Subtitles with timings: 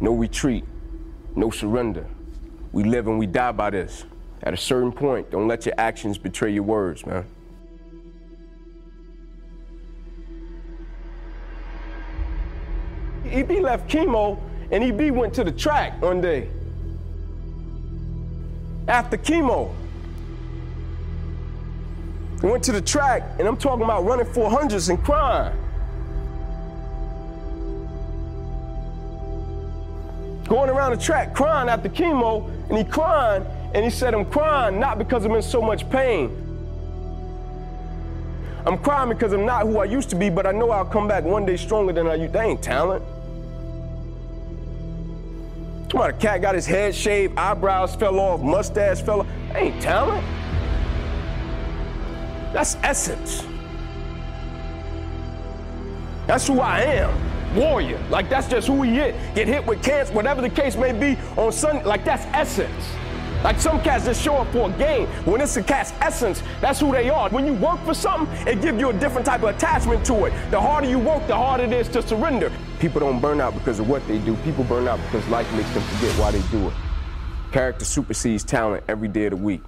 [0.00, 0.64] No retreat,
[1.34, 2.06] no surrender.
[2.72, 4.04] We live and we die by this.
[4.42, 7.24] At a certain point, don't let your actions betray your words, man.
[13.26, 14.38] EB left chemo
[14.70, 16.48] and EB went to the track one day.
[18.86, 19.74] After chemo,
[22.40, 25.56] he went to the track, and I'm talking about running 400s and crying.
[30.48, 33.44] Going around the track crying after chemo, and he crying,
[33.74, 36.44] and he said, I'm crying not because I'm in so much pain.
[38.66, 41.06] I'm crying because I'm not who I used to be, but I know I'll come
[41.06, 42.32] back one day stronger than I used.
[42.32, 43.04] That ain't talent.
[45.90, 49.26] Come on, a cat got his head shaved, eyebrows fell off, mustache fell off.
[49.48, 50.24] That ain't talent.
[52.52, 53.44] That's essence.
[56.26, 57.27] That's who I am.
[57.54, 58.00] Warrior.
[58.10, 59.34] Like that's just who he is.
[59.34, 61.84] Get hit with cancer, whatever the case may be on Sunday.
[61.84, 62.84] Like that's essence.
[63.44, 65.06] Like some cats just show up for a game.
[65.24, 67.30] When it's a cat's essence, that's who they are.
[67.30, 70.50] When you work for something, it gives you a different type of attachment to it.
[70.50, 72.50] The harder you work, the harder it is to surrender.
[72.80, 74.34] People don't burn out because of what they do.
[74.36, 76.74] People burn out because life makes them forget why they do it.
[77.52, 79.62] Character supersedes talent every day of the week.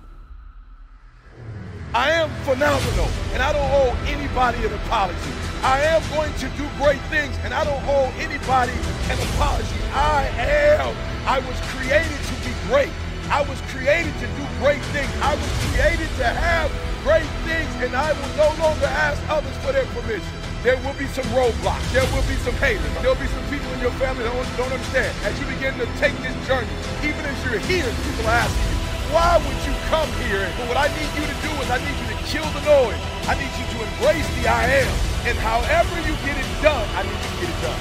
[1.94, 5.49] I am phenomenal, and I don't owe anybody an apology.
[5.60, 8.72] I am going to do great things, and I don't owe anybody
[9.12, 9.76] an apology.
[9.92, 10.96] I am.
[11.28, 12.88] I was created to be great.
[13.28, 15.12] I was created to do great things.
[15.20, 16.72] I was created to have
[17.04, 20.32] great things, and I will no longer ask others for their permission.
[20.64, 21.84] There will be some roadblocks.
[21.92, 22.88] There will be some haters.
[23.04, 25.12] There will be some people in your family that don't, don't understand.
[25.28, 26.72] As you begin to take this journey,
[27.04, 28.80] even as you're here, people are asking you,
[29.12, 30.48] why would you come here?
[30.56, 33.09] But what I need you to do is I need you to kill the noise.
[33.30, 34.90] I need you to embrace the I am.
[35.22, 37.80] And however you get it done, I need you to get it done.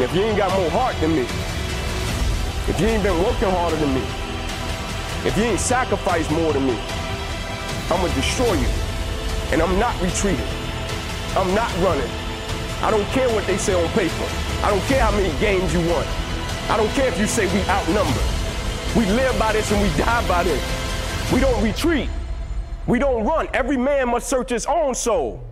[0.00, 1.28] if you ain't got more heart than me,
[2.64, 4.00] if you ain't been working harder than me,
[5.28, 6.80] if you ain't sacrificed more than me,
[7.92, 8.72] I'm gonna destroy you.
[9.52, 10.48] And I'm not retreating.
[11.36, 12.08] I'm not running.
[12.80, 14.28] I don't care what they say on paper.
[14.64, 16.08] I don't care how many games you won.
[16.72, 18.24] I don't care if you say we outnumber.
[18.96, 20.64] We live by this and we die by this.
[21.30, 22.08] We don't retreat.
[22.86, 23.48] We don't run.
[23.52, 25.42] Every man must search his own soul.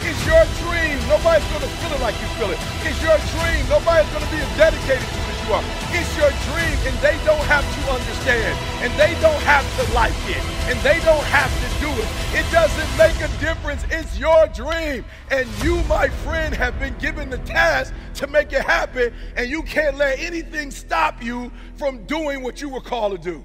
[0.00, 0.98] It's your dream.
[1.08, 2.58] Nobody's going to feel it like you feel it.
[2.82, 3.62] It's your dream.
[3.68, 5.64] Nobody's going to be as dedicated to it as you are.
[5.90, 10.14] It's your dream, and they don't have to understand, and they don't have to like
[10.26, 12.08] it, and they don't have to do it.
[12.34, 13.84] It doesn't make a difference.
[13.90, 18.62] It's your dream, and you, my friend, have been given the task to make it
[18.62, 23.18] happen, and you can't let anything stop you from doing what you were called to
[23.18, 23.44] do.